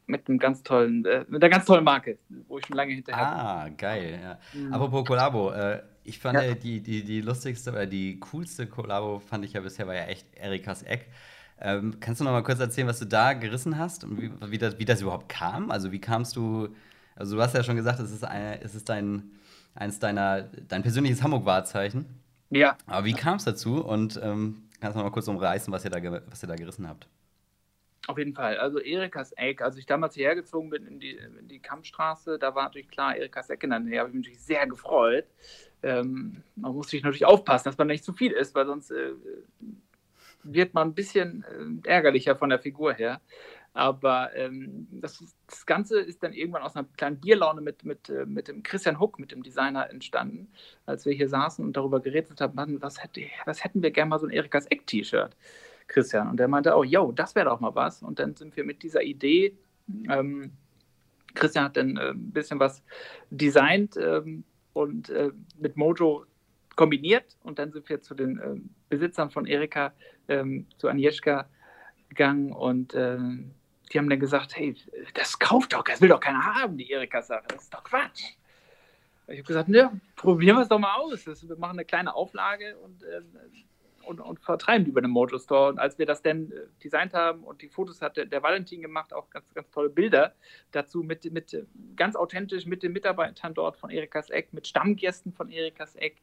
[0.08, 3.24] mit einem ganz tollen, äh, mit einer ganz tollen Marke, wo ich schon lange hinterher
[3.24, 4.40] Ah, geil, ja.
[4.60, 4.74] Mhm.
[4.74, 6.56] Apropos Kollabo, äh, ich fand ja.
[6.56, 10.26] die, die, die lustigste oder die coolste Kollabo fand ich ja bisher war ja echt
[10.34, 11.06] Erikas Eck.
[11.62, 14.58] Ähm, kannst du noch mal kurz erzählen, was du da gerissen hast und wie, wie,
[14.58, 15.70] das, wie das überhaupt kam?
[15.70, 16.70] Also wie kamst du,
[17.16, 19.34] also du hast ja schon gesagt, es ist, eine, es ist dein,
[19.76, 22.25] eins deiner, dein persönliches Hamburg-Wahrzeichen.
[22.50, 22.78] Ja.
[22.88, 25.92] Aber wie kam es dazu und ähm, kannst du noch mal kurz umreißen, was ihr
[25.92, 27.08] da, was ihr da gerissen habt?
[28.08, 28.58] Auf jeden Fall.
[28.58, 32.54] Also Erikas Eck, als ich damals hierher gezogen bin in die, in die Kampfstraße, da
[32.54, 33.88] war natürlich klar, Erikas Eck genannt.
[33.92, 35.26] Da habe ich mich natürlich sehr gefreut.
[35.82, 39.14] Ähm, man muss sich natürlich aufpassen, dass man nicht zu viel ist, weil sonst äh,
[40.44, 43.22] wird man ein bisschen äh, ärgerlicher von der Figur her.
[43.76, 48.26] Aber ähm, das, das, Ganze ist dann irgendwann aus einer kleinen Bierlaune mit, mit, äh,
[48.26, 50.48] mit dem Christian Huck, mit dem Designer, entstanden,
[50.86, 54.20] als wir hier saßen und darüber geredet haben, was, hätte, was hätten wir gerne mal
[54.20, 55.36] so ein Erikas Eck-T-Shirt.
[55.88, 56.30] Christian.
[56.30, 58.02] Und der meinte auch, yo, das wäre doch mal was.
[58.02, 59.58] Und dann sind wir mit dieser Idee,
[60.10, 60.52] ähm,
[61.34, 62.82] Christian hat dann äh, ein bisschen was
[63.30, 66.26] designt ähm, und äh, mit Mojo
[66.78, 67.38] kombiniert.
[67.44, 68.56] Und dann sind wir zu den äh,
[68.88, 69.94] Besitzern von Erika,
[70.30, 71.50] ähm, zu Agnieszka
[72.08, 73.18] gegangen und äh,
[73.92, 74.76] die haben dann gesagt, hey,
[75.14, 77.46] das kauft doch, das will doch keiner haben, die Erika-Sache.
[77.48, 78.34] Das ist doch Quatsch.
[79.28, 81.26] Ich habe gesagt, ne, probieren wir es doch mal aus.
[81.26, 83.22] wir machen eine kleine Auflage und äh,
[84.06, 85.70] und, und vertreiben die über den Mojo Store.
[85.70, 88.82] Und als wir das dann äh, designt haben und die Fotos hat der, der, Valentin
[88.82, 90.34] gemacht, auch ganz, ganz tolle Bilder
[90.72, 95.50] dazu mit, mit ganz authentisch mit den Mitarbeitern dort von Erikas Eck, mit Stammgästen von
[95.50, 96.22] Erikas Eck.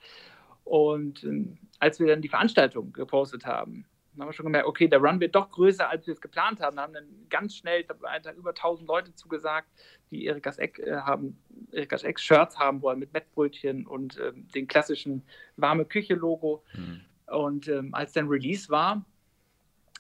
[0.65, 1.45] Und äh,
[1.79, 5.21] als wir dann die Veranstaltung gepostet haben, Dann haben wir schon gemerkt, okay, der Run
[5.21, 6.77] wird doch größer, als wir es geplant haben.
[6.77, 9.69] Wir haben dann ganz schnell, ich glaube, einen Tag über 1000 Leute zugesagt,
[10.11, 11.39] die Erikas Eck äh, haben,
[11.71, 15.23] Erikas Eck Shirts haben wollen mit Mettbrötchen und äh, den klassischen
[15.57, 16.63] warme Küche-Logo.
[16.75, 17.01] Mhm.
[17.27, 19.05] Und ähm, als dann Release war,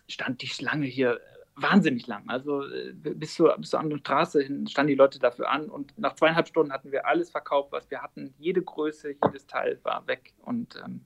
[0.08, 1.20] stand die Schlange hier
[1.56, 2.28] wahnsinnig lang.
[2.28, 5.96] Also äh, bis, zur, bis zur anderen Straße hin standen die Leute dafür an und
[5.98, 8.34] nach zweieinhalb Stunden hatten wir alles verkauft, was wir hatten.
[8.38, 11.04] Jede Größe, jedes Teil war weg und ähm,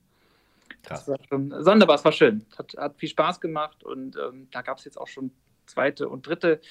[0.83, 1.05] Krass.
[1.05, 2.45] das war schon sonderbar, es war schön.
[2.57, 5.31] Hat, hat viel Spaß gemacht und ähm, da gab es jetzt auch schon
[5.65, 6.61] zweite und dritte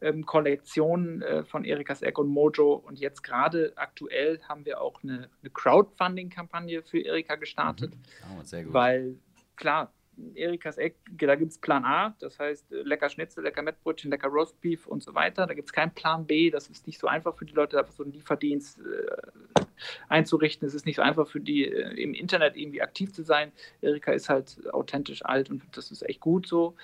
[0.00, 5.02] ähm, Kollektionen äh, von Erikas Eck und Mojo und jetzt gerade aktuell haben wir auch
[5.02, 8.38] eine, eine Crowdfunding-Kampagne für Erika gestartet, mhm.
[8.38, 8.72] oh, sehr gut.
[8.72, 9.16] weil
[9.56, 9.92] klar,
[10.34, 14.28] Erikas Eck, da gibt es Plan A, das heißt äh, lecker Schnitzel, lecker Mettbrötchen, lecker
[14.28, 15.46] Roastbeef und so weiter.
[15.46, 17.92] Da gibt es keinen Plan B, das ist nicht so einfach für die Leute, einfach
[17.92, 19.62] so einen Lieferdienst äh,
[20.08, 20.66] einzurichten.
[20.66, 23.52] Es ist nicht so einfach für die, äh, im Internet irgendwie aktiv zu sein.
[23.80, 26.74] Erika ist halt authentisch alt und das ist echt gut so.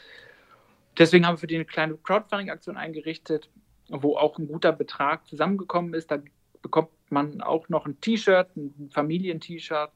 [0.98, 3.48] Deswegen haben wir für die eine kleine Crowdfunding-Aktion eingerichtet,
[3.88, 6.10] wo auch ein guter Betrag zusammengekommen ist.
[6.10, 6.22] Da
[6.62, 9.90] bekommt man auch noch ein T-Shirt, ein Familien-T-Shirt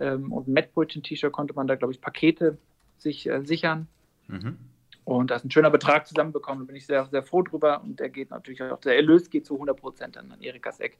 [0.00, 2.56] ähm, und ein Mettbrötchen-T-Shirt konnte man da, glaube ich, Pakete
[2.98, 3.88] sich äh, sichern.
[4.26, 4.58] Mhm.
[5.04, 6.64] Und da ist ein schöner Betrag zusammenbekommen.
[6.64, 7.82] Da bin ich sehr, sehr froh drüber.
[7.82, 10.98] Und der geht natürlich auch, der Erlös geht zu 100 Prozent an Erikas Eck.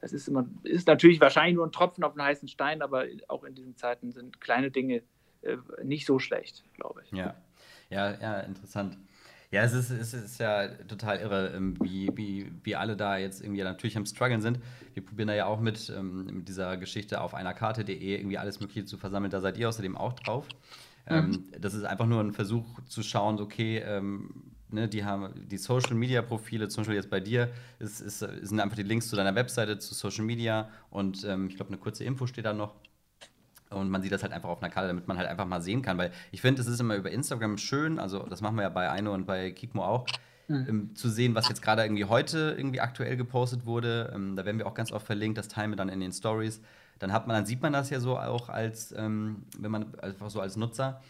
[0.00, 3.44] Das ist, immer, ist natürlich wahrscheinlich nur ein Tropfen auf einen heißen Stein, aber auch
[3.44, 5.02] in diesen Zeiten sind kleine Dinge
[5.42, 7.10] äh, nicht so schlecht, glaube ich.
[7.10, 7.34] Ja.
[7.90, 8.96] ja, ja, interessant.
[9.50, 13.42] Ja, es ist, es ist ja total irre, ähm, wie, wie, wie alle da jetzt
[13.42, 14.60] irgendwie natürlich am Struggeln sind.
[14.94, 18.60] Wir probieren da ja auch mit, ähm, mit dieser Geschichte auf einer Karte.de irgendwie alles
[18.60, 19.32] Mögliche zu versammeln.
[19.32, 20.46] Da seid ihr außerdem auch drauf.
[21.10, 21.44] Mhm.
[21.58, 24.30] das ist einfach nur ein Versuch zu schauen, okay, ähm,
[24.70, 28.60] ne, die haben die Social Media Profile, zum Beispiel jetzt bei dir, ist, ist, sind
[28.60, 32.04] einfach die Links zu deiner Webseite, zu Social Media und ähm, ich glaube, eine kurze
[32.04, 32.74] Info steht da noch.
[33.70, 35.80] Und man sieht das halt einfach auf einer Karte, damit man halt einfach mal sehen
[35.80, 35.96] kann.
[35.96, 38.90] Weil ich finde, es ist immer über Instagram schön, also das machen wir ja bei
[38.90, 40.06] Eino und bei Kikmo auch,
[40.48, 40.66] mhm.
[40.68, 44.12] ähm, zu sehen, was jetzt gerade irgendwie heute irgendwie aktuell gepostet wurde.
[44.12, 46.60] Ähm, da werden wir auch ganz oft verlinkt, das teilen wir dann in den Stories
[47.00, 50.30] dann hat man, dann sieht man das ja so auch als, ähm, wenn man einfach
[50.30, 51.00] so als Nutzer.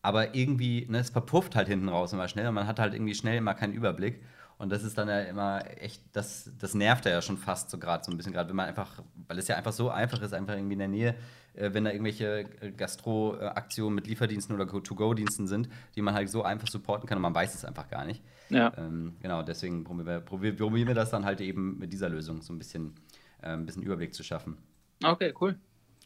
[0.00, 3.14] Aber irgendwie, ne, es verpufft halt hinten raus immer schnell und man hat halt irgendwie
[3.14, 4.22] schnell immer keinen Überblick.
[4.58, 8.04] Und das ist dann ja immer echt, das, das nervt ja schon fast so gerade
[8.04, 10.54] so ein bisschen, gerade wenn man einfach, weil es ja einfach so einfach ist, einfach
[10.54, 11.14] irgendwie in der Nähe,
[11.54, 16.44] äh, wenn da irgendwelche äh, Gastro-Aktionen mit Lieferdiensten oder To-Go-Diensten sind, die man halt so
[16.44, 18.22] einfach supporten kann und man weiß es einfach gar nicht.
[18.50, 18.72] Ja.
[18.76, 22.52] Ähm, genau, deswegen probieren wir, probieren wir das dann halt eben mit dieser Lösung, so
[22.52, 22.94] ein bisschen,
[23.40, 24.58] äh, ein bisschen Überblick zu schaffen.
[25.02, 25.58] Okay, cool.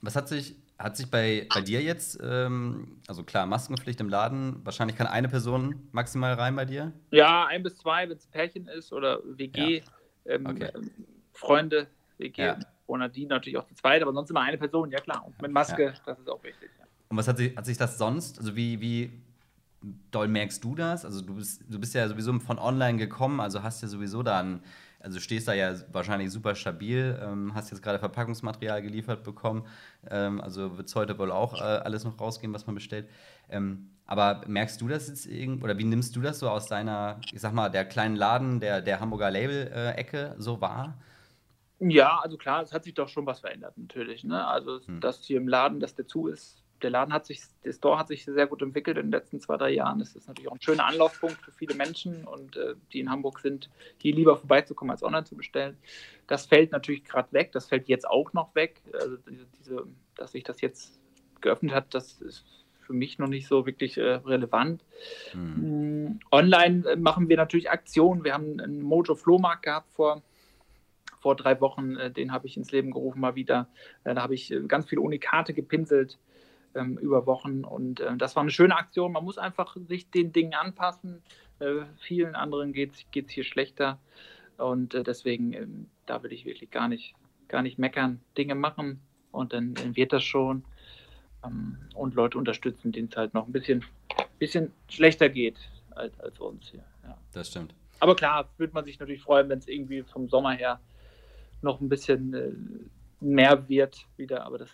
[0.03, 4.65] Was hat sich, hat sich bei, bei dir jetzt, ähm, also klar, Maskenpflicht im Laden,
[4.65, 6.93] wahrscheinlich kann eine Person maximal rein bei dir?
[7.11, 9.83] Ja, ein bis zwei, wenn es Pärchen ist oder WG, ja.
[10.27, 10.71] ähm, okay.
[10.75, 10.91] ähm,
[11.33, 11.87] Freunde,
[12.19, 12.59] WG, ja.
[12.87, 15.25] und die natürlich auch zu zweit, aber sonst immer eine Person, ja klar.
[15.27, 15.95] Und mit Maske, ja.
[16.05, 16.71] das ist auch wichtig.
[17.09, 19.23] Und was hat sich, hat sich das sonst, also wie, wie
[20.11, 21.05] doll merkst du das?
[21.05, 24.41] Also du bist, du bist ja sowieso von online gekommen, also hast ja sowieso da
[24.41, 24.63] ein
[25.07, 29.65] also stehst da ja wahrscheinlich super stabil, ähm, hast jetzt gerade Verpackungsmaterial geliefert bekommen,
[30.11, 33.09] ähm, also wird es heute wohl auch äh, alles noch rausgehen, was man bestellt.
[33.49, 37.21] Ähm, aber merkst du das jetzt irgend oder wie nimmst du das so aus deiner,
[37.33, 40.99] ich sag mal, der kleinen Laden, der, der Hamburger Label-Ecke äh, so wahr?
[41.79, 44.25] Ja, also klar, es hat sich doch schon was verändert natürlich.
[44.25, 44.45] Ne?
[44.45, 45.01] Also, hm.
[45.01, 48.09] dass hier im Laden, dass der zu ist, der Laden hat sich, der Store hat
[48.09, 49.99] sich sehr gut entwickelt in den letzten zwei, drei Jahren.
[49.99, 53.41] Das ist natürlich auch ein schöner Anlaufpunkt für viele Menschen und äh, die in Hamburg
[53.41, 55.77] sind, hier lieber vorbeizukommen, als online zu bestellen.
[56.27, 57.53] Das fällt natürlich gerade weg.
[57.53, 58.83] Das fällt jetzt auch noch weg.
[58.93, 59.17] Also
[59.59, 60.99] diese, dass sich das jetzt
[61.41, 62.45] geöffnet hat, das ist
[62.81, 64.85] für mich noch nicht so wirklich äh, relevant.
[65.35, 66.21] Mhm.
[66.31, 68.25] Online äh, machen wir natürlich Aktionen.
[68.25, 70.23] Wir haben einen Mojo Flohmarkt gehabt vor
[71.21, 73.69] vor drei Wochen, äh, den habe ich ins Leben gerufen mal wieder.
[74.05, 76.19] Äh, da habe ich ganz viele Unikate gepinselt
[76.77, 77.65] ähm, über Wochen.
[77.65, 79.13] Und äh, das war eine schöne Aktion.
[79.13, 81.23] Man muss einfach sich den Dingen anpassen.
[81.59, 83.99] Äh, vielen anderen geht es hier schlechter.
[84.59, 87.15] Und äh, deswegen, ähm, da will ich wirklich gar nicht,
[87.49, 88.21] gar nicht meckern.
[88.37, 89.01] Dinge machen
[89.33, 90.65] und dann, dann wird das schon.
[91.45, 93.85] Ähm, und Leute unterstützen, denen es halt noch ein bisschen,
[94.39, 95.59] bisschen schlechter geht
[95.91, 96.85] als, als uns hier.
[97.03, 97.17] Ja.
[97.33, 97.75] Das stimmt.
[98.01, 100.81] Aber klar, würde man sich natürlich freuen, wenn es irgendwie vom Sommer her
[101.63, 102.53] noch ein bisschen äh,
[103.21, 104.71] mehr wird wieder, aber das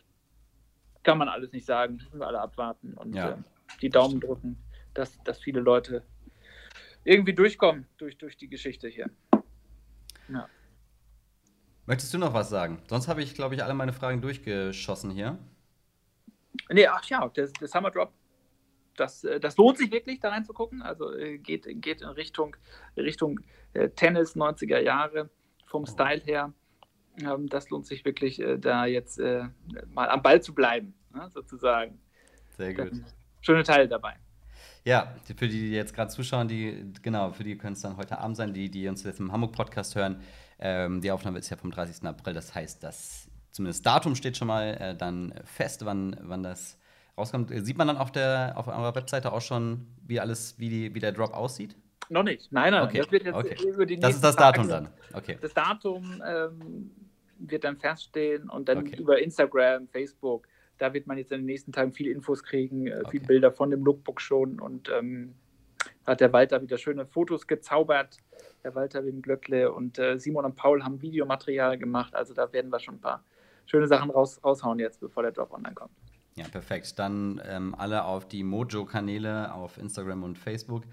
[1.03, 1.95] kann man alles nicht sagen.
[1.97, 3.33] Müssen wir alle abwarten und ja.
[3.33, 3.37] äh,
[3.81, 4.57] die Daumen drücken,
[4.95, 6.03] dass, dass viele Leute
[7.05, 9.11] irgendwie durchkommen durch, durch die Geschichte hier.
[10.29, 10.49] Ja.
[11.87, 12.81] Möchtest du noch was sagen?
[12.88, 15.38] Sonst habe ich, glaube ich, alle meine Fragen durchgeschossen hier.
[16.71, 18.12] Nee, ach ja, der, der Summer Drop,
[18.97, 20.83] das, äh, das lohnt sich wirklich, da reinzugucken.
[20.83, 22.57] Also äh, geht, geht in Richtung,
[22.97, 23.41] Richtung
[23.73, 25.31] äh, Tennis 90er Jahre
[25.67, 26.53] vom Style her.
[27.20, 29.44] Ähm, das lohnt sich wirklich, äh, da jetzt äh,
[29.92, 31.98] mal am Ball zu bleiben, ne, sozusagen.
[32.57, 32.92] Sehr gut.
[33.40, 34.16] Schöne Teile dabei.
[34.85, 38.18] Ja, für die, die jetzt gerade zuschauen, die, genau, für die können es dann heute
[38.18, 40.20] Abend sein, die, die uns jetzt im Hamburg-Podcast hören.
[40.59, 42.05] Ähm, die Aufnahme ist ja vom 30.
[42.05, 46.79] April, das heißt, das zumindest Datum steht schon mal äh, dann fest, wann, wann das
[47.16, 47.53] rauskommt.
[47.64, 51.01] Sieht man dann auf der auf eurer Webseite auch schon, wie alles, wie, die, wie
[51.01, 51.77] der Drop aussieht?
[52.09, 52.51] Noch nicht.
[52.53, 52.85] Nein, nein.
[52.85, 52.98] Okay.
[52.98, 53.57] Das wird jetzt okay.
[53.68, 55.18] über die Das ist das Datum Tage- dann.
[55.18, 55.38] Okay.
[55.40, 56.90] Das Datum ähm,
[57.38, 58.97] wird dann feststehen und dann Okay.
[59.01, 60.47] über Instagram, Facebook,
[60.79, 63.18] da wird man jetzt in den nächsten Tagen viele Infos kriegen, äh, viele Okay.
[63.27, 65.35] Bilder von dem Lookbook schon und ähm,
[66.07, 68.18] hat der Walter wieder schöne Fotos gezaubert.
[68.64, 72.71] Der Walter Wim Glöckle und äh, Simon und Paul haben Videomaterial gemacht, also da werden
[72.71, 73.25] wir schon ein paar
[73.66, 75.92] schöne Sachen raus, raushauen jetzt, bevor der Drop online kommt.
[76.35, 76.99] Ja, perfekt.
[76.99, 80.85] Dann ähm, alle auf die Mojo-Kanäle auf Instagram und Facebook.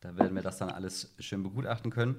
[0.00, 2.16] Da werden wir das dann alles schön begutachten können.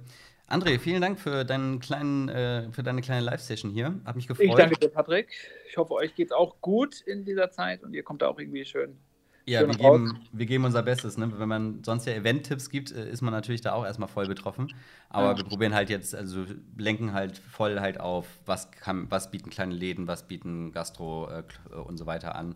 [0.48, 4.00] André, vielen Dank für, deinen kleinen, äh, für deine kleine Live-Session hier.
[4.06, 4.48] Hat mich gefreut.
[4.48, 5.28] Ich danke dir, Patrick.
[5.70, 8.40] Ich hoffe, euch geht es auch gut in dieser Zeit und ihr kommt da auch
[8.40, 8.98] irgendwie schön.
[9.46, 11.18] Ja, schön wir geben, wir geben unser Bestes.
[11.18, 11.32] Ne?
[11.38, 14.74] Wenn man sonst ja Event-Tipps gibt, äh, ist man natürlich da auch erstmal voll betroffen.
[15.10, 15.38] Aber Ja.
[15.38, 16.46] wir probieren halt jetzt, also
[16.78, 21.44] lenken halt voll halt auf, was, kann, was bieten kleine Läden, was bieten Gastro äh,
[21.72, 22.56] äh, und so weiter an.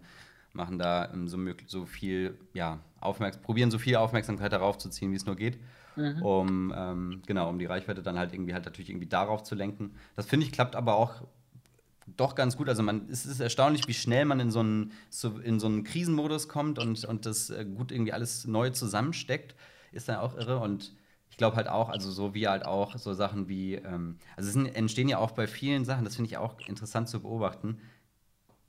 [0.54, 5.12] Machen da ähm, so, so viel, ja, aufmerks probieren so viel Aufmerksamkeit darauf zu ziehen,
[5.12, 5.60] wie es nur geht.
[5.96, 6.22] Mhm.
[6.24, 9.96] Um, ähm, genau, um die Reichweite dann halt irgendwie halt natürlich irgendwie darauf zu lenken.
[10.16, 11.24] Das finde ich klappt aber auch
[12.18, 12.70] doch ganz gut.
[12.70, 15.84] Also man, es ist erstaunlich, wie schnell man in so einen, so, in so einen
[15.84, 19.56] Krisenmodus kommt und, und das äh, gut irgendwie alles neu zusammensteckt.
[19.92, 20.60] Ist dann auch irre.
[20.60, 20.94] Und
[21.30, 24.74] ich glaube halt auch, also so wie halt auch so Sachen wie, ähm, also es
[24.76, 27.80] entstehen ja auch bei vielen Sachen, das finde ich auch interessant zu beobachten,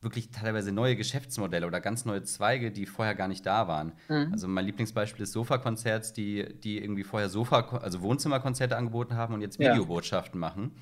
[0.02, 3.92] wirklich teilweise neue Geschäftsmodelle oder ganz neue Zweige, die vorher gar nicht da waren.
[4.08, 4.28] Mhm.
[4.32, 9.40] Also mein Lieblingsbeispiel ist Sofa-Konzerts, die, die irgendwie vorher Sofa, also Wohnzimmerkonzerte angeboten haben und
[9.40, 9.70] jetzt Ja.
[9.72, 10.72] Videobotschaften machen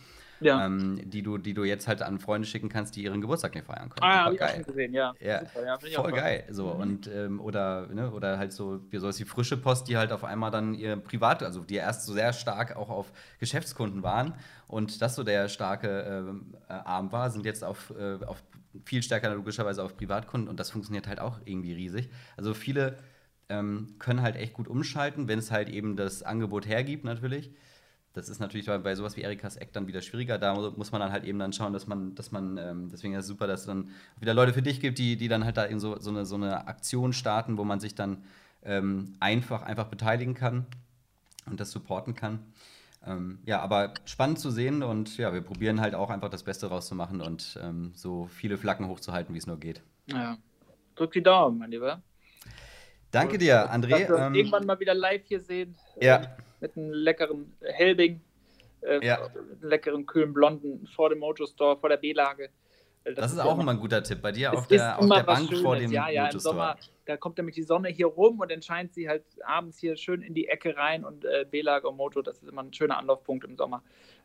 [0.40, 0.64] Ja.
[0.64, 3.66] ähm, die, du, die du jetzt halt an Freunde schicken kannst, die ihren Geburtstag nicht
[3.66, 4.04] feiern können.
[4.10, 5.12] ah, Super habe ich auch schon gesehen, ja.
[5.20, 6.44] Ja, Super, ja ich Voll geil.
[6.50, 6.80] So, Mhm.
[6.80, 10.24] und, ähm, oder, ne, oder halt so, wie sowas wie frische Post, die halt auf
[10.24, 14.32] einmal dann ihr Privat, also die erst so sehr stark auch auf Geschäftskunden waren
[14.66, 15.88] und das so der starke
[16.30, 18.42] ähm, äh, Arm war, sind jetzt auf, äh, auf
[18.84, 22.10] viel stärker logischerweise auf Privatkunden und das funktioniert halt auch irgendwie riesig.
[22.36, 22.98] Also viele
[23.48, 27.50] ähm, können halt echt gut umschalten, wenn es halt eben das Angebot hergibt, natürlich.
[28.12, 30.36] Das ist natürlich bei, bei sowas wie Erikas Eck dann wieder schwieriger.
[30.38, 33.14] Da mu- muss man dann halt eben dann schauen, dass man, dass man, ähm, deswegen
[33.14, 35.56] ist es super, dass es dann wieder Leute für dich gibt, die, die dann halt
[35.56, 38.24] da in so, so, eine, so eine Aktion starten, wo man sich dann
[38.64, 40.66] ähm, einfach, einfach beteiligen kann
[41.46, 42.40] und das supporten kann.
[43.06, 46.66] Ähm, ja, aber spannend zu sehen und ja, wir probieren halt auch einfach das Beste
[46.66, 49.82] rauszumachen und ähm, so viele Flaggen hochzuhalten, wie es nur geht.
[50.06, 50.36] Ja.
[50.96, 52.02] Drück die Daumen, mein Lieber.
[53.10, 53.90] Danke dir, André.
[53.90, 55.74] Dass wir uns Ähm, irgendwann mal wieder live hier sehen.
[56.00, 56.16] Ja.
[56.16, 56.26] äh,
[56.60, 58.20] Mit einem leckeren Helbing.
[58.82, 59.18] Äh, Ja.
[59.62, 62.50] Leckeren, kühlen Blonden vor dem Mojo Store, vor der B-Lage.
[63.04, 65.08] Äh, das ist ja auch immer ein guter Tipp bei dir auf ist der, auf
[65.08, 65.62] der Bank Schönes.
[65.62, 66.38] vor dem Ja, ja, im.
[66.38, 69.96] Sommer, da kommt nämlich die Sonne hier rum und dann scheint sie halt abends hier
[69.96, 72.98] schön in die Ecke rein und äh, B-Lage und Mojo, das ist immer ein schöner
[72.98, 73.82] Anlaufpunkt im Sommer.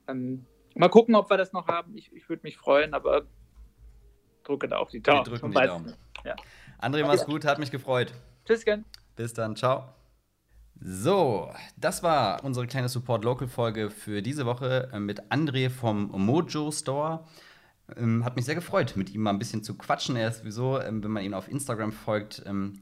[0.07, 1.97] Ähm, mal gucken, ob wir das noch haben.
[1.97, 3.23] Ich, ich würde mich freuen, aber
[4.43, 5.23] drücke da auf die Daumen.
[5.23, 5.93] drücken Man die Daumen.
[6.23, 6.35] Ja.
[6.81, 8.13] André, mach's gut, hat mich gefreut.
[8.45, 8.85] Tschüsschen.
[9.15, 9.85] Bis dann, ciao.
[10.81, 16.11] So, das war unsere kleine Support Local Folge für diese Woche äh, mit André vom
[16.11, 17.25] Mojo Store.
[17.95, 20.15] Ähm, hat mich sehr gefreut, mit ihm mal ein bisschen zu quatschen.
[20.15, 22.80] Er ist sowieso, ähm, wenn man ihn auf Instagram folgt, ähm,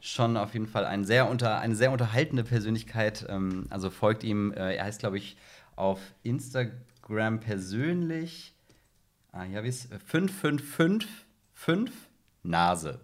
[0.00, 3.26] schon auf jeden Fall ein sehr unter, eine sehr unterhaltende Persönlichkeit.
[3.28, 5.36] Ähm, also folgt ihm, äh, er heißt, glaube ich,
[5.76, 8.54] auf Instagram persönlich,
[9.32, 11.92] ah, habe ich es, 5555
[12.42, 13.00] Nase.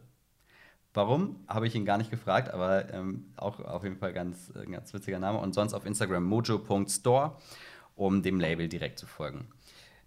[0.92, 1.44] Warum?
[1.48, 4.92] Habe ich ihn gar nicht gefragt, aber ähm, auch auf jeden Fall ganz, äh, ganz
[4.92, 5.38] witziger Name.
[5.38, 7.36] Und sonst auf Instagram mojo.store,
[7.94, 9.48] um dem Label direkt zu folgen.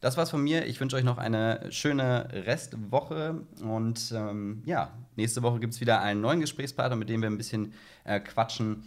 [0.03, 0.65] Das war's von mir.
[0.65, 3.45] Ich wünsche euch noch eine schöne Restwoche.
[3.61, 7.37] Und ähm, ja, nächste Woche gibt es wieder einen neuen Gesprächspartner, mit dem wir ein
[7.37, 8.83] bisschen äh, quatschen.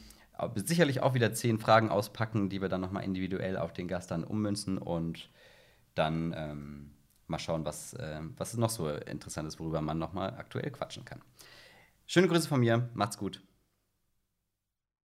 [0.57, 4.25] Sicherlich auch wieder zehn Fragen auspacken, die wir dann nochmal individuell auf den Gast dann
[4.25, 5.31] ummünzen und
[5.95, 6.91] dann ähm,
[7.29, 11.23] mal schauen, was, äh, was noch so interessant ist, worüber man nochmal aktuell quatschen kann.
[12.07, 13.41] Schöne Grüße von mir, macht's gut.